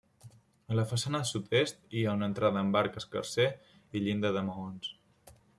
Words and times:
A 0.71 0.77
la 0.79 0.85
façana 0.91 1.19
sud-est, 1.31 1.77
hi 1.99 2.03
ha 2.07 2.17
una 2.19 2.31
entrada 2.33 2.63
amb 2.65 2.81
arc 2.83 2.99
escarser 3.05 3.49
i 4.01 4.05
llinda 4.07 4.37
de 4.39 4.47
maons. 4.53 4.95